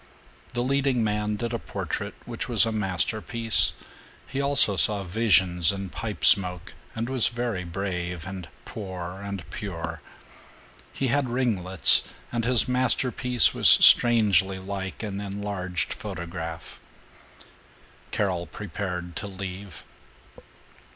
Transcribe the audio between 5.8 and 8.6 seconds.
pipe smoke, and was very brave and